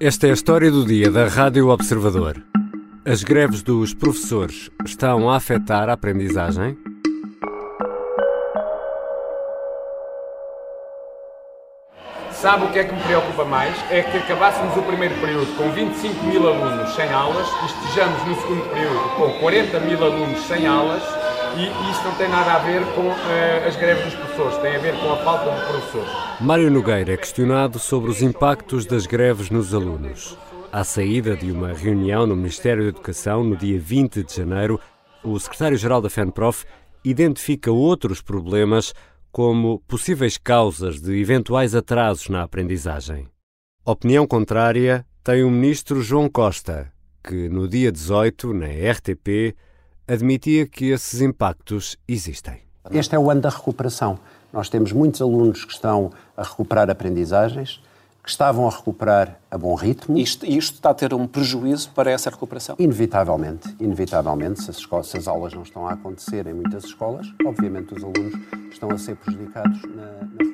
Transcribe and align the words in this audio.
Esta 0.00 0.26
é 0.26 0.30
a 0.30 0.34
história 0.34 0.72
do 0.72 0.84
dia 0.84 1.08
da 1.08 1.28
Rádio 1.28 1.68
Observador. 1.68 2.42
As 3.06 3.22
greves 3.22 3.62
dos 3.62 3.94
professores 3.94 4.68
estão 4.84 5.30
a 5.30 5.36
afetar 5.36 5.88
a 5.88 5.92
aprendizagem? 5.92 6.76
Sabe 12.32 12.64
o 12.64 12.72
que 12.72 12.80
é 12.80 12.84
que 12.84 12.94
me 12.94 13.00
preocupa 13.02 13.44
mais? 13.44 13.76
É 13.88 14.02
que 14.02 14.18
acabássemos 14.18 14.76
o 14.76 14.82
primeiro 14.82 15.14
período 15.20 15.56
com 15.56 15.70
25 15.70 16.26
mil 16.26 16.48
alunos 16.48 16.92
sem 16.96 17.10
aulas 17.12 17.46
e 17.62 17.66
estejamos 17.66 18.26
no 18.26 18.34
segundo 18.34 18.70
período 18.70 19.16
com 19.16 19.38
40 19.38 19.80
mil 19.80 20.04
alunos 20.04 20.40
sem 20.40 20.66
aulas 20.66 21.02
e 21.56 21.90
isso 21.90 22.04
não 22.04 22.14
tem 22.16 22.28
nada 22.28 22.54
a 22.54 22.58
ver 22.58 22.84
com 22.94 23.08
uh, 23.08 23.68
as 23.68 23.76
greves 23.76 24.04
dos 24.04 24.14
professores, 24.14 24.58
tem 24.58 24.76
a 24.76 24.78
ver 24.78 24.98
com 25.00 25.12
a 25.12 25.16
falta 25.18 25.50
de 25.50 25.66
professores. 25.66 26.10
Mário 26.40 26.70
Nogueira 26.70 27.14
é 27.14 27.16
questionado 27.16 27.78
sobre 27.78 28.10
os 28.10 28.22
impactos 28.22 28.86
das 28.86 29.06
greves 29.06 29.50
nos 29.50 29.72
alunos. 29.72 30.36
À 30.72 30.82
saída 30.82 31.36
de 31.36 31.52
uma 31.52 31.72
reunião 31.72 32.26
no 32.26 32.34
Ministério 32.34 32.82
da 32.82 32.88
Educação 32.88 33.44
no 33.44 33.56
dia 33.56 33.78
20 33.78 34.24
de 34.24 34.34
janeiro, 34.34 34.80
o 35.22 35.38
secretário-geral 35.38 36.00
da 36.00 36.10
FENPROF 36.10 36.64
identifica 37.04 37.70
outros 37.70 38.20
problemas 38.20 38.92
como 39.30 39.80
possíveis 39.86 40.36
causas 40.36 41.00
de 41.00 41.20
eventuais 41.20 41.74
atrasos 41.74 42.28
na 42.28 42.42
aprendizagem. 42.42 43.28
Opinião 43.84 44.26
contrária 44.26 45.06
tem 45.22 45.44
o 45.44 45.50
ministro 45.50 46.02
João 46.02 46.28
Costa, 46.28 46.92
que 47.22 47.48
no 47.48 47.68
dia 47.68 47.92
18, 47.92 48.52
na 48.52 48.66
RTP, 48.66 49.54
admitia 50.06 50.66
que 50.66 50.90
esses 50.90 51.20
impactos 51.20 51.96
existem. 52.06 52.60
Este 52.90 53.14
é 53.14 53.18
o 53.18 53.30
ano 53.30 53.40
da 53.40 53.48
recuperação. 53.48 54.18
Nós 54.52 54.68
temos 54.68 54.92
muitos 54.92 55.22
alunos 55.22 55.64
que 55.64 55.72
estão 55.72 56.12
a 56.36 56.42
recuperar 56.42 56.90
aprendizagens, 56.90 57.80
que 58.22 58.30
estavam 58.30 58.66
a 58.66 58.70
recuperar 58.70 59.38
a 59.50 59.58
bom 59.58 59.74
ritmo. 59.74 60.16
Isto, 60.16 60.46
isto 60.46 60.74
está 60.74 60.90
a 60.90 60.94
ter 60.94 61.12
um 61.12 61.26
prejuízo 61.26 61.90
para 61.90 62.10
essa 62.10 62.30
recuperação? 62.30 62.76
Inevitavelmente, 62.78 63.74
inevitavelmente, 63.80 64.62
se 64.62 64.70
as, 64.70 64.78
escolas, 64.78 65.08
se 65.08 65.18
as 65.18 65.28
aulas 65.28 65.52
não 65.52 65.62
estão 65.62 65.86
a 65.86 65.92
acontecer 65.92 66.46
em 66.46 66.54
muitas 66.54 66.84
escolas, 66.84 67.26
obviamente 67.44 67.94
os 67.94 68.02
alunos 68.02 68.34
estão 68.70 68.90
a 68.90 68.98
ser 68.98 69.16
prejudicados 69.16 69.82
na, 69.82 70.04
na 70.04 70.53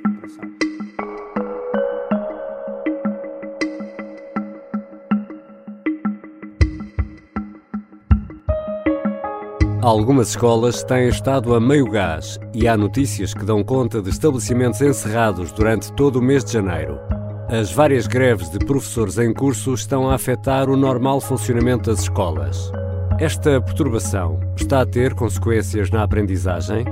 Algumas 9.83 10.29
escolas 10.29 10.85
têm 10.85 11.09
estado 11.09 11.55
a 11.55 11.61
meio 11.61 11.91
gás 11.91 12.39
e 12.53 12.69
há 12.69 12.77
notícias 12.77 13.33
que 13.33 13.47
dão 13.47 13.65
conta 13.65 14.03
de 14.03 14.11
estabelecimentos 14.11 14.83
encerrados 14.83 15.51
durante 15.53 15.91
todo 15.95 16.17
o 16.17 16.23
mês 16.23 16.45
de 16.45 16.53
janeiro. 16.53 17.01
As 17.49 17.73
várias 17.73 18.07
greves 18.07 18.51
de 18.51 18.59
professores 18.59 19.17
em 19.17 19.33
curso 19.33 19.73
estão 19.73 20.11
a 20.11 20.17
afetar 20.17 20.69
o 20.69 20.77
normal 20.77 21.19
funcionamento 21.19 21.91
das 21.91 22.01
escolas. 22.01 22.71
Esta 23.19 23.59
perturbação 23.59 24.39
está 24.55 24.83
a 24.83 24.87
ter 24.87 25.15
consequências 25.15 25.91
na 25.91 26.03
aprendizagem? 26.03 26.85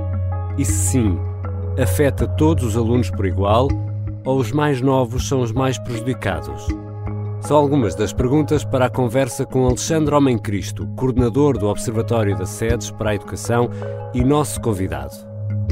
E 0.57 0.65
se 0.65 0.73
sim, 0.73 1.19
afeta 1.79 2.27
todos 2.27 2.65
os 2.65 2.75
alunos 2.75 3.11
por 3.11 3.27
igual 3.27 3.69
ou 4.25 4.39
os 4.39 4.51
mais 4.51 4.81
novos 4.81 5.29
são 5.29 5.43
os 5.43 5.53
mais 5.53 5.79
prejudicados? 5.79 6.67
São 7.41 7.57
algumas 7.57 7.95
das 7.95 8.13
perguntas 8.13 8.65
para 8.65 8.87
a 8.87 8.91
conversa 8.91 9.47
com 9.47 9.65
Alexandre 9.65 10.15
Homem 10.15 10.39
Cristo, 10.39 10.87
coordenador 10.97 11.57
do 11.57 11.69
Observatório 11.69 12.37
das 12.37 12.51
Sedes 12.51 12.91
para 12.91 13.11
a 13.11 13.15
Educação 13.15 13.71
e 14.13 14.23
nosso 14.23 14.61
convidado. 14.61 15.15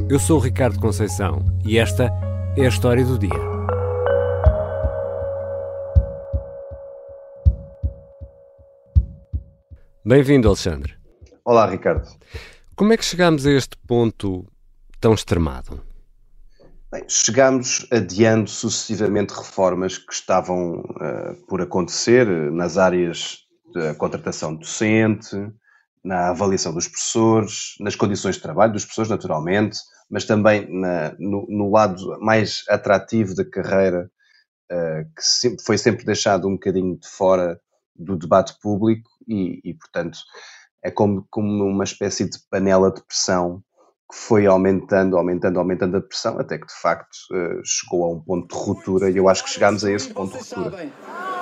Eu 0.08 0.18
sou 0.18 0.38
o 0.38 0.40
Ricardo 0.40 0.78
Conceição 0.78 1.44
e 1.64 1.78
esta 1.78 2.10
é 2.56 2.64
a 2.64 2.68
história 2.68 3.04
do 3.04 3.18
dia. 3.18 3.56
Bem-vindo, 10.04 10.48
Alexandre. 10.48 10.94
Olá, 11.44 11.66
Ricardo. 11.66 12.08
Como 12.74 12.92
é 12.92 12.96
que 12.96 13.04
chegamos 13.04 13.44
a 13.44 13.50
este 13.50 13.76
ponto 13.86 14.46
tão 15.00 15.12
extremado? 15.12 15.85
Bem, 16.96 17.04
chegamos 17.08 17.86
adiando 17.92 18.48
sucessivamente 18.48 19.34
reformas 19.34 19.98
que 19.98 20.14
estavam 20.14 20.80
uh, 20.80 21.46
por 21.46 21.60
acontecer 21.60 22.26
nas 22.50 22.78
áreas 22.78 23.40
da 23.74 23.94
contratação 23.94 24.54
docente, 24.56 25.36
na 26.02 26.30
avaliação 26.30 26.72
dos 26.72 26.88
professores, 26.88 27.74
nas 27.80 27.94
condições 27.94 28.36
de 28.36 28.40
trabalho 28.40 28.72
dos 28.72 28.84
professores, 28.84 29.10
naturalmente, 29.10 29.76
mas 30.08 30.24
também 30.24 30.66
na, 30.70 31.14
no, 31.18 31.46
no, 31.50 31.70
lado 31.70 32.18
mais 32.18 32.64
atrativo 32.66 33.34
da 33.34 33.44
carreira, 33.44 34.10
uh, 34.72 35.04
que 35.14 35.22
sempre, 35.22 35.64
foi 35.66 35.76
sempre 35.76 36.02
deixado 36.02 36.48
um 36.48 36.52
bocadinho 36.52 36.98
de 36.98 37.06
fora 37.06 37.60
do 37.94 38.16
debate 38.16 38.58
público 38.58 39.10
e, 39.28 39.60
e 39.62 39.74
portanto, 39.74 40.18
é 40.82 40.90
como, 40.90 41.26
como 41.28 41.62
uma 41.62 41.84
espécie 41.84 42.24
de 42.24 42.38
panela 42.50 42.90
de 42.90 43.04
pressão 43.04 43.62
que 44.10 44.16
foi 44.16 44.46
aumentando, 44.46 45.16
aumentando, 45.16 45.58
aumentando 45.58 45.96
a 45.96 46.00
pressão, 46.00 46.38
até 46.38 46.58
que 46.58 46.66
de 46.66 46.80
facto 46.80 47.16
eh, 47.32 47.60
chegou 47.64 48.04
a 48.04 48.08
um 48.14 48.20
ponto 48.20 48.54
de 48.54 48.64
ruptura 48.64 49.10
e 49.10 49.16
eu 49.16 49.28
acho 49.28 49.42
que 49.44 49.50
chegámos 49.50 49.84
a 49.84 49.90
esse 49.90 50.12
ponto 50.12 50.32
de 50.32 50.38
ruptura. 50.38 50.88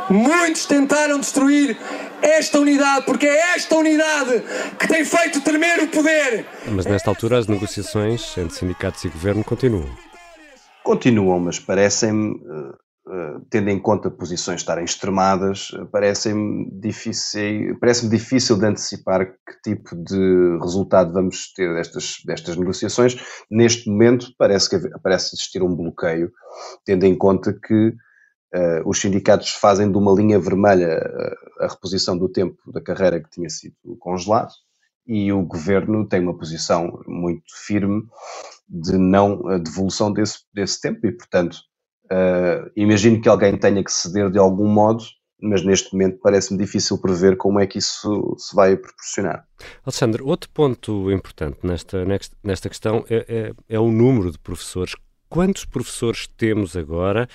Muitos 0.09 0.67
tentaram 0.67 1.19
destruir 1.19 1.77
esta 2.23 2.59
unidade, 2.59 3.05
porque 3.05 3.27
é 3.27 3.55
esta 3.55 3.77
unidade 3.77 4.43
que 4.79 4.89
tem 4.89 5.05
feito 5.05 5.43
tremer 5.43 5.83
o 5.83 5.89
poder. 5.89 6.47
Mas 6.67 6.87
nesta 6.87 7.11
altura 7.11 7.39
as 7.39 7.47
negociações 7.47 8.37
entre 8.39 8.55
sindicatos 8.55 9.05
e 9.05 9.09
governo 9.09 9.45
continuam. 9.45 9.89
Continuam, 10.83 11.41
mas 11.41 11.59
parecem-me 11.59 12.35
eh, 12.35 12.84
tendo 13.50 13.69
em 13.69 13.78
conta 13.78 14.11
posições 14.11 14.61
estarem 14.61 14.84
extremadas, 14.84 15.71
eh, 15.75 15.84
parece-me 15.91 16.71
difícil, 16.72 17.78
parece 17.81 18.09
difícil 18.09 18.59
de 18.59 18.67
antecipar 18.67 19.27
que 19.27 19.62
tipo 19.62 19.97
de 19.97 20.59
resultado 20.61 21.12
vamos 21.12 21.53
ter 21.53 21.72
destas, 21.75 22.17
destas 22.25 22.56
negociações. 22.56 23.17
Neste 23.50 23.89
momento, 23.89 24.34
parece, 24.39 24.71
que, 24.71 24.89
parece 25.03 25.34
existir 25.34 25.62
um 25.62 25.75
bloqueio, 25.75 26.31
tendo 26.84 27.05
em 27.05 27.17
conta 27.17 27.53
que 27.53 27.89
uh, 27.89 28.87
os 28.87 29.00
sindicatos 29.00 29.51
fazem 29.51 29.91
de 29.91 29.99
uma 29.99 30.12
linha 30.12 30.39
vermelha 30.39 30.99
a, 31.59 31.65
a 31.65 31.69
reposição 31.69 32.16
do 32.16 32.28
tempo 32.28 32.59
da 32.72 32.81
carreira 32.81 33.21
que 33.21 33.31
tinha 33.31 33.49
sido 33.49 33.75
congelado 33.99 34.53
e 35.06 35.33
o 35.33 35.43
governo 35.43 36.06
tem 36.06 36.21
uma 36.21 36.37
posição 36.37 37.03
muito 37.06 37.45
firme 37.66 38.05
de 38.69 38.97
não 38.97 39.43
devolução 39.61 40.12
desse, 40.12 40.39
desse 40.53 40.81
tempo 40.81 41.06
e, 41.06 41.12
portanto, 41.12 41.59
Uh, 42.06 42.70
imagino 42.76 43.20
que 43.20 43.28
alguém 43.28 43.56
tenha 43.56 43.82
que 43.82 43.92
ceder 43.92 44.31
de 44.31 44.38
algum 44.38 44.69
modo, 44.69 45.04
mas 45.41 45.65
neste 45.65 45.92
momento 45.92 46.19
parece-me 46.22 46.59
difícil 46.59 46.98
prever 46.98 47.37
como 47.37 47.60
é 47.60 47.66
que 47.66 47.78
isso 47.78 48.34
se 48.38 48.54
vai 48.54 48.76
proporcionar. 48.76 49.47
Alexandre, 49.84 50.22
outro 50.22 50.50
ponto 50.50 51.10
importante 51.10 51.59
nesta, 51.62 52.04
nesta 52.42 52.69
questão 52.69 53.04
é, 53.09 53.25
é, 53.28 53.53
é 53.69 53.78
o 53.78 53.91
número 53.91 54.31
de 54.31 54.38
professores. 54.38 54.94
Quantos 55.28 55.65
professores 55.65 56.26
temos 56.26 56.76
agora 56.76 57.28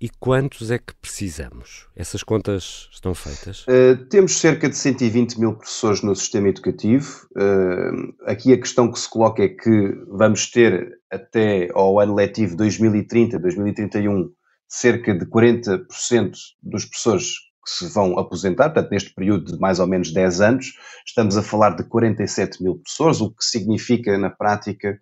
e 0.00 0.08
quantos 0.20 0.70
é 0.70 0.78
que 0.78 0.94
precisamos? 1.00 1.86
Essas 1.96 2.22
contas 2.22 2.88
estão 2.92 3.14
feitas? 3.14 3.64
Uh, 3.66 3.96
temos 4.08 4.38
cerca 4.38 4.68
de 4.68 4.76
120 4.76 5.38
mil 5.38 5.54
professores 5.54 6.02
no 6.02 6.14
sistema 6.14 6.48
educativo. 6.48 7.26
Uh, 7.36 8.14
aqui 8.26 8.52
a 8.52 8.58
questão 8.58 8.90
que 8.90 8.98
se 8.98 9.08
coloca 9.08 9.42
é 9.42 9.48
que 9.48 9.94
vamos 10.08 10.50
ter 10.50 10.98
até 11.10 11.68
ao 11.72 12.00
ano 12.00 12.14
letivo 12.14 12.56
2030-2031 12.56 14.30
cerca 14.68 15.16
de 15.16 15.24
40% 15.26 16.32
dos 16.62 16.84
professores 16.84 17.26
que 17.64 17.70
se 17.70 17.88
vão 17.94 18.18
aposentar, 18.18 18.70
portanto, 18.70 18.90
neste 18.90 19.14
período 19.14 19.52
de 19.52 19.58
mais 19.58 19.80
ou 19.80 19.86
menos 19.86 20.12
10 20.12 20.40
anos, 20.42 20.66
estamos 21.06 21.36
a 21.36 21.42
falar 21.42 21.70
de 21.70 21.84
47 21.88 22.62
mil 22.62 22.76
professores, 22.76 23.20
o 23.20 23.30
que 23.30 23.42
significa, 23.44 24.18
na 24.18 24.28
prática, 24.28 24.98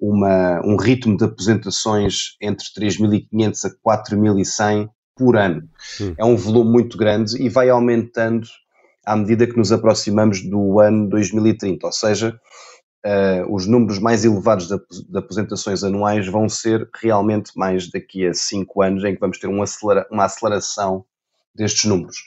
uma, 0.00 0.60
um 0.64 0.76
ritmo 0.76 1.16
de 1.16 1.24
aposentações 1.24 2.36
entre 2.40 2.66
3.500 2.78 3.64
a 3.64 4.04
4.100 4.10 4.88
por 5.16 5.36
ano. 5.36 5.68
Hum. 6.00 6.14
É 6.16 6.24
um 6.24 6.36
volume 6.36 6.70
muito 6.70 6.96
grande 6.96 7.40
e 7.42 7.48
vai 7.48 7.68
aumentando 7.68 8.46
à 9.04 9.16
medida 9.16 9.46
que 9.46 9.56
nos 9.56 9.72
aproximamos 9.72 10.42
do 10.42 10.80
ano 10.80 11.08
2030, 11.08 11.86
ou 11.86 11.92
seja, 11.92 12.38
uh, 13.04 13.54
os 13.54 13.66
números 13.66 13.98
mais 13.98 14.24
elevados 14.24 14.68
de, 14.68 14.76
de, 14.76 15.18
aposentações 15.18 15.82
anuais 15.82 16.26
vão 16.26 16.48
ser 16.48 16.88
realmente 17.00 17.52
mais 17.56 17.90
daqui 17.90 18.26
a 18.26 18.34
5 18.34 18.82
anos, 18.82 19.04
em 19.04 19.14
que 19.14 19.20
vamos 19.20 19.38
ter 19.38 19.48
um 19.48 19.62
acelera, 19.62 20.06
uma 20.10 20.24
aceleração 20.24 21.04
destes 21.54 21.84
números. 21.84 22.18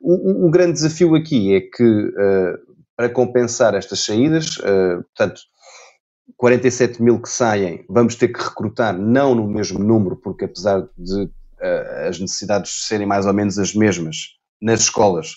O, 0.00 0.12
o, 0.12 0.46
o, 0.46 0.50
grande 0.50 0.74
desafio 0.74 1.14
aqui 1.14 1.54
é 1.54 1.60
que, 1.60 1.82
uh, 1.82 2.58
para 2.96 3.08
compensar 3.08 3.74
estas 3.74 4.04
saídas, 4.04 4.58
uh, 4.58 5.02
portanto, 5.14 5.40
47 6.36 7.02
mil 7.02 7.20
que 7.20 7.28
saem, 7.28 7.84
vamos 7.88 8.14
ter 8.14 8.28
que 8.28 8.42
recrutar 8.42 8.96
não 8.96 9.34
no 9.34 9.46
mesmo 9.48 9.78
número, 9.78 10.16
porque 10.16 10.44
apesar 10.44 10.86
de 10.96 11.24
uh, 11.24 12.08
as 12.08 12.18
necessidades 12.18 12.86
serem 12.86 13.06
mais 13.06 13.26
ou 13.26 13.32
menos 13.32 13.58
as 13.58 13.74
mesmas 13.74 14.38
nas 14.60 14.80
escolas, 14.80 15.36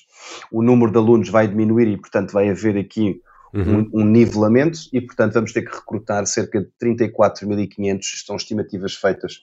o 0.51 0.61
número 0.61 0.91
de 0.91 0.97
alunos 0.97 1.29
vai 1.29 1.47
diminuir 1.47 1.87
e, 1.87 1.97
portanto, 1.97 2.31
vai 2.31 2.49
haver 2.49 2.77
aqui 2.77 3.21
uhum. 3.53 3.89
um, 3.93 4.01
um, 4.01 4.05
nivelamento 4.05 4.79
e, 4.91 4.99
portanto, 4.99 5.33
vamos 5.33 5.53
ter 5.53 5.61
que 5.61 5.75
recrutar 5.75 6.25
cerca 6.25 6.61
de 6.61 6.69
34.500, 6.81 7.99
estão 8.01 8.35
estimativas 8.35 8.95
feitas 8.95 9.41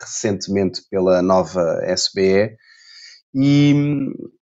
recentemente 0.00 0.82
pela 0.90 1.22
nova 1.22 1.80
SBE, 1.86 2.56
E, 3.34 3.74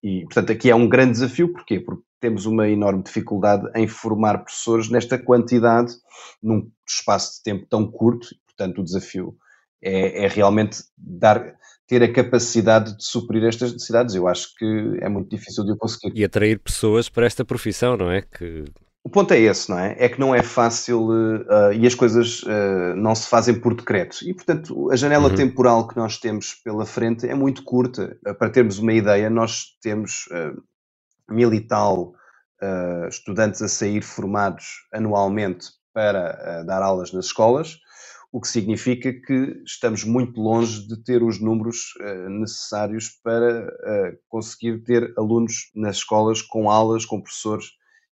e, 0.02 0.22
portanto, 0.24 0.52
aqui 0.52 0.70
é 0.70 0.74
um 0.74 0.88
grande 0.88 1.12
desafio, 1.12 1.52
porquê? 1.52 1.80
Porque 1.80 2.02
temos 2.24 2.46
uma 2.46 2.66
enorme 2.66 3.02
dificuldade 3.02 3.68
em 3.74 3.86
formar 3.86 4.38
professores 4.38 4.88
nesta 4.88 5.18
quantidade, 5.18 5.92
num 6.42 6.70
espaço 6.88 7.36
de 7.36 7.42
tempo 7.42 7.66
tão 7.68 7.86
curto, 7.86 8.28
e, 8.32 8.38
portanto, 8.46 8.80
o 8.80 8.82
desafio 8.82 9.36
é, 9.82 10.24
é 10.24 10.26
realmente 10.26 10.78
dar, 10.96 11.54
ter 11.86 12.02
a 12.02 12.10
capacidade 12.10 12.96
de 12.96 13.04
suprir 13.04 13.44
estas 13.44 13.74
necessidades. 13.74 14.14
Eu 14.14 14.26
acho 14.26 14.54
que 14.56 14.98
é 15.02 15.08
muito 15.10 15.28
difícil 15.28 15.66
de 15.66 15.72
o 15.72 15.76
conseguir. 15.76 16.18
E 16.18 16.24
atrair 16.24 16.58
pessoas 16.58 17.10
para 17.10 17.26
esta 17.26 17.44
profissão, 17.44 17.94
não 17.94 18.10
é? 18.10 18.22
Que 18.22 18.64
o 19.04 19.10
ponto 19.10 19.34
é 19.34 19.38
esse, 19.38 19.68
não 19.68 19.78
é? 19.78 19.94
É 19.98 20.08
que 20.08 20.18
não 20.18 20.34
é 20.34 20.42
fácil 20.42 21.08
uh, 21.10 21.74
e 21.74 21.86
as 21.86 21.94
coisas 21.94 22.42
uh, 22.44 22.96
não 22.96 23.14
se 23.14 23.28
fazem 23.28 23.54
por 23.54 23.74
decreto. 23.74 24.16
E, 24.22 24.32
portanto, 24.32 24.90
a 24.90 24.96
janela 24.96 25.28
uhum. 25.28 25.34
temporal 25.34 25.86
que 25.86 25.94
nós 25.94 26.16
temos 26.16 26.54
pela 26.54 26.86
frente 26.86 27.28
é 27.28 27.34
muito 27.34 27.62
curta. 27.64 28.16
Uh, 28.26 28.34
para 28.34 28.48
termos 28.48 28.78
uma 28.78 28.94
ideia, 28.94 29.28
nós 29.28 29.76
temos 29.82 30.26
mil 31.30 31.52
e 31.52 31.60
tal 31.60 32.14
estudantes 33.08 33.60
a 33.60 33.68
sair 33.68 34.00
formados 34.00 34.86
anualmente 34.92 35.66
para 35.92 36.62
dar 36.62 36.82
aulas 36.82 37.12
nas 37.12 37.26
escolas, 37.26 37.76
o 38.32 38.40
que 38.40 38.48
significa 38.48 39.12
que 39.12 39.62
estamos 39.66 40.02
muito 40.02 40.40
longe 40.40 40.88
de 40.88 40.96
ter 41.04 41.22
os 41.22 41.38
números 41.38 41.92
necessários 42.30 43.10
para 43.22 43.70
conseguir 44.28 44.82
ter 44.82 45.12
alunos 45.18 45.70
nas 45.74 45.96
escolas 45.96 46.40
com 46.40 46.70
aulas, 46.70 47.04
com 47.04 47.20
professores 47.20 47.66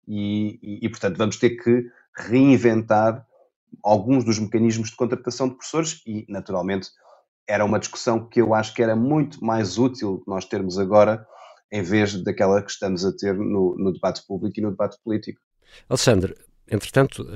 e, 0.09 0.59
e, 0.61 0.87
e, 0.87 0.89
portanto, 0.89 1.17
vamos 1.17 1.37
ter 1.37 1.51
que 1.51 1.87
reinventar 2.17 3.25
alguns 3.85 4.25
dos 4.25 4.39
mecanismos 4.39 4.91
de 4.91 4.97
contratação 4.97 5.49
de 5.49 5.55
professores 5.55 6.03
e, 6.05 6.27
naturalmente, 6.29 6.89
era 7.49 7.65
uma 7.65 7.79
discussão 7.79 8.29
que 8.29 8.41
eu 8.41 8.53
acho 8.53 8.75
que 8.75 8.83
era 8.83 8.97
muito 8.97 9.45
mais 9.45 9.79
útil 9.79 10.23
nós 10.27 10.45
termos 10.45 10.79
agora 10.79 11.25
em 11.73 11.83
vez 11.83 12.23
daquela 12.23 12.63
que 12.63 12.71
estamos 12.71 13.05
a 13.05 13.13
ter 13.17 13.35
no, 13.35 13.77
no 13.79 13.93
debate 13.93 14.23
público 14.27 14.59
e 14.59 14.63
no 14.63 14.71
debate 14.71 14.97
político. 15.05 15.41
Alexandre, 15.89 16.35
entretanto, 16.69 17.27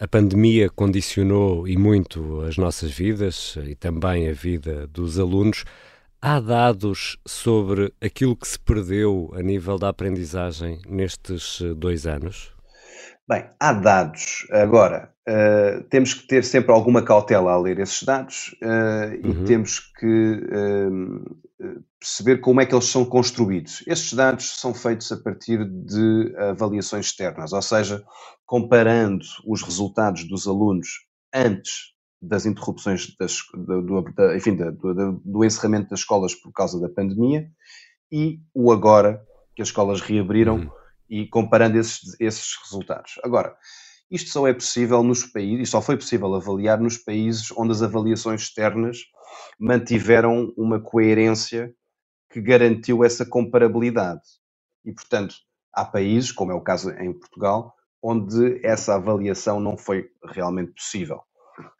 a 0.00 0.08
pandemia 0.08 0.68
condicionou 0.68 1.68
e 1.68 1.76
muito 1.76 2.40
as 2.42 2.56
nossas 2.56 2.90
vidas 2.90 3.56
e 3.64 3.74
também 3.76 4.28
a 4.28 4.32
vida 4.32 4.86
dos 4.88 5.18
alunos. 5.18 5.64
Há 6.20 6.40
dados 6.40 7.18
sobre 7.26 7.92
aquilo 8.00 8.34
que 8.34 8.48
se 8.48 8.58
perdeu 8.58 9.30
a 9.34 9.42
nível 9.42 9.78
da 9.78 9.90
aprendizagem 9.90 10.80
nestes 10.88 11.60
eh, 11.60 11.74
dois 11.74 12.06
anos? 12.06 12.52
Bem, 13.28 13.44
há 13.60 13.72
dados. 13.72 14.46
Agora, 14.50 15.12
uh, 15.28 15.82
temos 15.84 16.14
que 16.14 16.26
ter 16.26 16.42
sempre 16.42 16.72
alguma 16.72 17.02
cautela 17.02 17.52
a 17.52 17.60
ler 17.60 17.78
esses 17.78 18.02
dados 18.02 18.56
uh, 18.62 19.26
uhum. 19.26 19.42
e 19.42 19.44
temos 19.44 19.78
que 19.78 20.42
uh, 20.50 21.36
perceber 21.98 22.38
como 22.38 22.60
é 22.60 22.66
que 22.66 22.74
eles 22.74 22.86
são 22.86 23.04
construídos. 23.04 23.82
Esses 23.86 24.12
dados 24.12 24.60
são 24.60 24.74
feitos 24.74 25.10
a 25.10 25.16
partir 25.16 25.64
de 25.64 26.34
avaliações 26.36 27.06
externas, 27.06 27.52
ou 27.52 27.62
seja, 27.62 28.04
comparando 28.44 29.24
os 29.46 29.62
resultados 29.62 30.24
dos 30.24 30.46
alunos 30.46 30.88
antes 31.34 31.94
das 32.20 32.46
interrupções 32.46 33.14
das, 33.18 33.38
do, 33.54 34.02
da, 34.14 34.36
enfim, 34.36 34.56
do, 34.56 35.20
do, 35.24 35.44
encerramento 35.44 35.90
das 35.90 36.00
escolas 36.00 36.34
por 36.34 36.52
causa 36.52 36.80
da 36.80 36.88
pandemia 36.88 37.48
e 38.10 38.40
o 38.54 38.72
agora 38.72 39.22
que 39.54 39.62
as 39.62 39.68
escolas 39.68 40.00
reabriram 40.00 40.56
uhum. 40.56 40.70
e 41.08 41.26
comparando 41.26 41.78
esses, 41.78 42.18
esses 42.20 42.56
resultados. 42.64 43.18
Agora, 43.22 43.54
isto 44.10 44.30
só 44.30 44.46
é 44.46 44.54
possível 44.54 45.02
nos 45.02 45.24
países, 45.24 45.68
e 45.68 45.70
só 45.70 45.82
foi 45.82 45.96
possível 45.96 46.34
avaliar 46.34 46.80
nos 46.80 46.96
países 46.96 47.50
onde 47.56 47.72
as 47.72 47.82
avaliações 47.82 48.42
externas 48.42 48.98
mantiveram 49.58 50.52
uma 50.56 50.80
coerência 50.80 51.74
que 52.30 52.40
garantiu 52.40 53.04
essa 53.04 53.26
comparabilidade. 53.26 54.22
E, 54.84 54.92
portanto, 54.92 55.34
há 55.72 55.84
países, 55.84 56.30
como 56.30 56.52
é 56.52 56.54
o 56.54 56.60
caso 56.60 56.90
em 56.90 57.12
Portugal, 57.12 57.74
onde 58.02 58.60
essa 58.64 58.94
avaliação 58.94 59.58
não 59.58 59.76
foi 59.76 60.08
realmente 60.24 60.72
possível. 60.72 61.22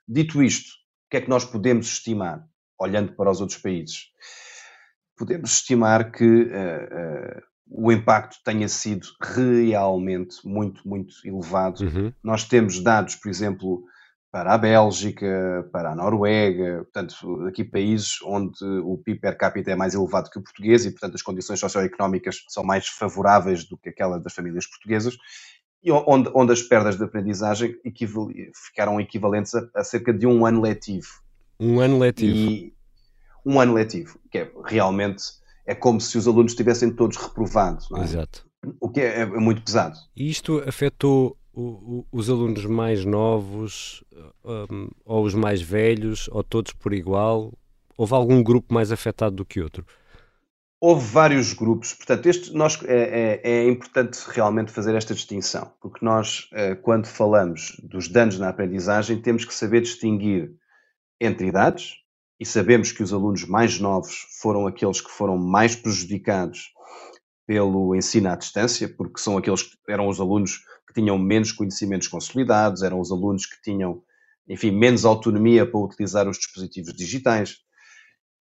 Dito 0.08 0.43
isto, 0.43 0.70
o 0.70 1.11
que 1.11 1.19
é 1.19 1.20
que 1.20 1.31
nós 1.31 1.44
podemos 1.44 1.87
estimar, 1.87 2.44
olhando 2.79 3.14
para 3.14 3.31
os 3.31 3.40
outros 3.40 3.61
países? 3.61 4.06
Podemos 5.17 5.52
estimar 5.52 6.11
que 6.11 6.25
uh, 6.25 6.46
uh, 6.46 7.43
o 7.68 7.90
impacto 7.90 8.36
tenha 8.44 8.68
sido 8.68 9.06
realmente 9.20 10.36
muito, 10.46 10.86
muito 10.86 11.14
elevado. 11.24 11.82
Uhum. 11.82 12.12
Nós 12.22 12.44
temos 12.44 12.80
dados, 12.80 13.16
por 13.16 13.28
exemplo, 13.28 13.84
para 14.30 14.54
a 14.54 14.58
Bélgica, 14.58 15.68
para 15.72 15.92
a 15.92 15.94
Noruega, 15.94 16.84
portanto, 16.84 17.46
aqui 17.46 17.64
países 17.64 18.18
onde 18.22 18.62
o 18.84 18.98
PIB 18.98 19.20
per 19.20 19.36
capita 19.36 19.70
é 19.70 19.74
mais 19.74 19.94
elevado 19.94 20.30
que 20.30 20.38
o 20.38 20.42
português 20.42 20.84
e, 20.84 20.90
portanto, 20.90 21.14
as 21.14 21.22
condições 21.22 21.58
socioeconómicas 21.58 22.44
são 22.48 22.62
mais 22.62 22.86
favoráveis 22.86 23.64
do 23.64 23.76
que 23.78 23.88
aquela 23.88 24.20
das 24.20 24.34
famílias 24.34 24.66
portuguesas 24.66 25.16
e 25.82 25.90
onde, 25.92 26.30
onde 26.34 26.52
as 26.52 26.62
perdas 26.62 26.96
de 26.96 27.04
aprendizagem 27.04 27.76
ficaram 28.66 29.00
equivalentes 29.00 29.54
a, 29.54 29.69
a, 29.74 29.84
cerca 29.84 30.12
de 30.12 30.26
um 30.26 30.44
ano 30.44 30.60
letivo. 30.60 31.08
Um 31.60 31.80
ano 31.80 31.98
letivo. 31.98 32.36
E 32.36 32.74
um 33.44 33.60
ano 33.60 33.74
letivo, 33.74 34.19
que 34.30 34.38
é 34.38 34.52
realmente 34.64 35.22
é 35.66 35.74
como 35.74 36.00
se 36.00 36.16
os 36.16 36.26
alunos 36.26 36.52
estivessem 36.52 36.90
todos 36.90 37.16
reprovados. 37.16 37.90
É? 37.92 38.02
Exato. 38.02 38.46
O 38.80 38.88
que 38.88 39.00
é, 39.00 39.20
é, 39.20 39.26
muito 39.26 39.62
pesado. 39.62 39.96
E 40.16 40.30
isto 40.30 40.62
afetou 40.66 41.36
o, 41.52 41.62
o, 41.62 42.06
os 42.12 42.30
alunos 42.30 42.64
mais 42.64 43.04
novos, 43.04 44.04
um, 44.44 44.88
ou 45.04 45.24
os 45.24 45.34
mais 45.34 45.60
velhos, 45.60 46.28
ou 46.32 46.42
todos 46.42 46.72
por 46.72 46.92
igual? 46.92 47.52
Houve 47.96 48.14
algum 48.14 48.42
grupo 48.42 48.72
mais 48.72 48.92
afetado 48.92 49.36
do 49.36 49.44
que 49.44 49.60
outro? 49.60 49.84
Houve 50.78 51.06
vários 51.06 51.54
grupos, 51.54 51.94
portanto, 51.94 52.26
este, 52.26 52.52
nós, 52.52 52.78
é, 52.84 53.40
é, 53.42 53.50
é, 53.50 53.69
importante 53.69 54.20
realmente 54.28 54.70
fazer 54.70 54.94
esta 54.94 55.14
distinção, 55.14 55.72
porque 55.80 56.04
nós, 56.04 56.50
eh, 56.52 56.74
quando 56.74 57.06
falamos 57.06 57.80
dos 57.82 58.08
danos 58.08 58.38
na 58.38 58.50
aprendizagem, 58.50 59.20
temos 59.22 59.46
que 59.46 59.54
saber 59.54 59.80
distinguir 59.80 60.52
entre 61.19 61.46
idades, 61.46 61.94
e 62.38 62.44
sabemos 62.44 62.92
que 62.92 63.02
os 63.02 63.12
alunos 63.12 63.44
mais 63.44 63.80
novos 63.80 64.26
foram 64.40 64.66
aqueles 64.66 65.00
que 65.00 65.10
foram 65.10 65.38
mais 65.38 65.74
prejudicados 65.74 66.72
pelo 67.46 67.94
ensino 67.94 68.28
à 68.28 68.36
distância, 68.36 68.88
porque 68.88 69.20
são 69.20 69.38
aqueles 69.38 69.62
que 69.62 69.76
eram 69.88 70.08
os 70.08 70.20
alunos 70.20 70.58
que 70.86 70.94
tinham 70.94 71.16
menos 71.18 71.52
conhecimentos 71.52 72.08
consolidados, 72.08 72.82
eram 72.82 73.00
os 73.00 73.10
alunos 73.10 73.46
que 73.46 73.60
tinham, 73.62 74.02
enfim, 74.48 74.70
menos 74.70 75.04
autonomia 75.04 75.64
para 75.64 75.80
utilizar 75.80 76.28
os 76.28 76.36
dispositivos 76.36 76.92
digitais. 76.92 77.58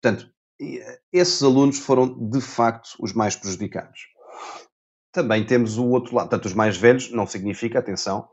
Portanto, 0.01 0.30
eh, 0.59 0.99
esses 1.14 1.42
alunos 1.44 1.80
foram 1.80 2.30
de 2.30 2.42
facto 2.42 2.90
os 2.99 3.14
mais 3.14 3.35
prejudicados. 3.35 3.99
Também 5.11 5.45
temos 5.45 5.78
o 5.78 5.87
outro 5.87 6.16
lado, 6.16 6.30
tanto 6.30 6.45
os 6.45 6.54
mais 6.54 6.75
velhos, 6.75 7.11
não 7.11 7.28
significa, 7.28 7.80
atenção, 7.80 8.28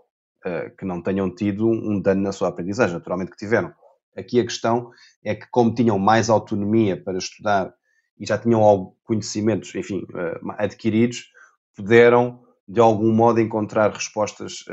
eh, 0.44 0.70
que 0.70 0.84
não 0.84 1.02
tenham 1.02 1.32
tido 1.32 1.68
um 1.68 2.00
dano 2.00 2.22
na 2.22 2.32
sua 2.32 2.48
aprendizagem, 2.48 2.94
naturalmente 2.94 3.30
que 3.30 3.36
tiveram. 3.36 3.72
Aqui 4.16 4.40
a 4.40 4.44
questão 4.44 4.90
é 5.24 5.34
que, 5.34 5.46
como 5.50 5.74
tinham 5.74 5.98
mais 5.98 6.28
autonomia 6.28 7.02
para 7.02 7.18
estudar 7.18 7.72
e 8.18 8.26
já 8.26 8.38
tinham 8.38 8.94
conhecimentos, 9.04 9.74
enfim, 9.74 10.06
eh, 10.14 10.40
adquiridos, 10.58 11.24
puderam 11.76 12.40
de 12.68 12.80
algum 12.80 13.12
modo 13.12 13.40
encontrar 13.40 13.92
respostas 13.92 14.64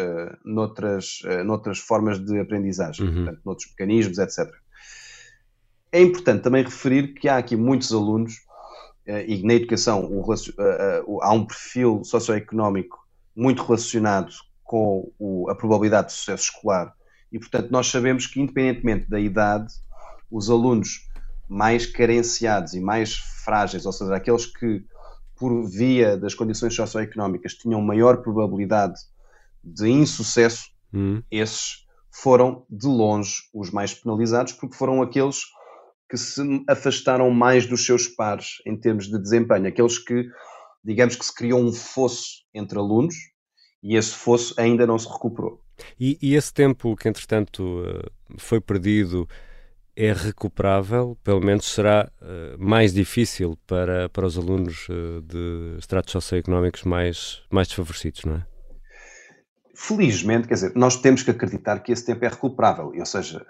noutras, 0.46 1.20
noutras 1.44 1.80
formas 1.80 2.24
de 2.24 2.40
aprendizagem, 2.40 3.08
uhum. 3.08 3.14
portanto, 3.16 3.42
noutros 3.44 3.70
mecanismos, 3.72 4.20
etc. 4.20 4.48
É 5.92 6.02
importante 6.02 6.44
também 6.44 6.64
referir 6.64 7.16
que 7.16 7.28
há 7.28 7.38
aqui 7.38 7.56
muitos 7.56 7.92
alunos, 7.92 8.36
eh, 9.10 9.26
e 9.28 9.44
na 9.44 9.56
educação 9.56 10.06
o, 10.06 10.34
eh, 10.34 11.04
há 11.22 11.34
um 11.34 11.44
perfil 11.44 12.04
socioeconómico 12.04 13.00
muito 13.36 13.64
relacionado 13.64 14.32
com 14.64 15.12
a 15.50 15.56
probabilidade 15.56 16.10
de 16.10 16.14
sucesso 16.14 16.44
escolar. 16.44 16.94
E, 17.32 17.40
portanto, 17.40 17.70
nós 17.72 17.88
sabemos 17.88 18.26
que, 18.28 18.42
independentemente 18.42 19.10
da 19.10 19.20
idade, 19.20 19.74
os 20.32 20.50
alunos 20.50 21.08
mais 21.48 21.86
carenciados 21.86 22.74
e 22.74 22.80
mais 22.80 23.16
frágeis, 23.44 23.86
ou 23.86 23.92
seja, 23.92 24.16
aqueles 24.16 24.46
que, 24.46 24.84
por 25.36 25.64
via 25.68 26.18
das 26.18 26.34
condições 26.34 26.76
socioeconómicas, 26.76 27.54
tinham 27.54 27.82
maior 27.82 28.22
probabilidade 28.22 29.00
de 29.64 29.90
insucesso, 29.90 30.70
hum. 30.94 31.22
esses 31.32 31.88
foram, 32.12 32.66
de 32.70 32.88
longe, 32.88 33.36
os 33.54 33.72
mais 33.72 33.94
penalizados, 33.94 34.54
porque 34.54 34.76
foram 34.76 35.02
aqueles 35.02 35.44
que 36.10 36.18
se 36.18 36.42
afastaram 36.68 37.30
mais 37.30 37.68
dos 37.68 37.86
seus 37.86 38.08
pares 38.08 38.56
em 38.66 38.76
termos 38.76 39.08
de 39.08 39.20
desempenho, 39.20 39.68
aqueles 39.68 40.00
que, 40.00 40.28
digamos 40.84 41.16
que 41.16 41.26
se 41.26 41.34
criou 41.34 41.62
um 41.62 41.72
fosso 41.72 42.44
entre 42.54 42.80
alunos 42.80 43.16
e 43.82 43.96
esse 43.96 44.14
fosso 44.14 44.54
ainda 44.60 44.88
não 44.88 44.98
se 44.98 45.08
recuperou. 45.08 45.62
E, 46.00 46.18
e 46.22 46.36
esse 46.36 46.54
tempo 46.54 46.96
que, 46.96 47.08
entretanto, 47.08 47.84
eh, 47.86 48.10
foi 48.38 48.60
perdido 48.60 49.28
é 49.96 50.14
recuperável? 50.14 51.18
Pelo 51.24 51.42
menos 51.42 51.66
será 51.66 52.10
uh, 52.22 52.58
mais 52.58 52.94
difícil 52.94 53.58
para, 53.68 54.08
para 54.08 54.26
os 54.26 54.38
alunos 54.38 54.88
uh, 54.88 55.22
de 55.22 55.76
estratos 55.78 56.14
socioeconómicos 56.14 56.84
mais, 56.84 57.42
mais 57.52 57.68
desfavorecidos, 57.68 58.24
não 58.24 58.36
é? 58.36 58.46
Felizmente, 59.76 60.48
quer 60.48 60.54
dizer, 60.54 60.72
nós 60.76 60.96
temos 60.96 61.22
que 61.24 61.32
acreditar 61.32 61.80
que 61.80 61.92
esse 61.92 62.06
tempo 62.06 62.24
é 62.24 62.28
recuperável, 62.28 62.92
ou 62.98 63.06
seja, 63.06 63.46